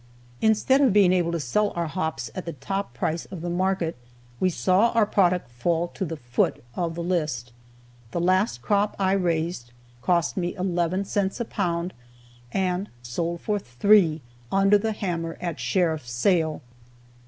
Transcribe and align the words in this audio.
Instead 0.41 0.81
of 0.81 0.91
being 0.93 1.13
able 1.13 1.31
to 1.31 1.39
sell 1.39 1.71
our 1.75 1.85
hops 1.85 2.31
at 2.33 2.45
the 2.45 2.53
top 2.53 2.91
price 2.95 3.25
of 3.25 3.41
the 3.41 3.51
market, 3.51 3.95
we 4.39 4.49
saw 4.49 4.89
our 4.93 5.05
product 5.05 5.51
fall 5.51 5.89
to 5.89 6.03
the 6.03 6.17
foot 6.17 6.63
of 6.75 6.95
the 6.95 7.03
list. 7.03 7.53
The 8.09 8.19
last 8.19 8.63
crop 8.63 8.95
I 8.97 9.11
raised 9.11 9.71
cost 10.01 10.37
me 10.37 10.55
eleven 10.55 11.05
cents 11.05 11.39
a 11.39 11.45
pound 11.45 11.93
and 12.51 12.89
sold 13.03 13.41
for 13.41 13.59
three 13.59 14.21
under 14.51 14.79
the 14.79 14.93
hammer 14.93 15.37
at 15.39 15.59
sheriff's 15.59 16.11
sale. 16.11 16.63